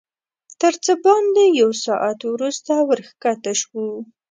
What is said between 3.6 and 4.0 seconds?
شوو.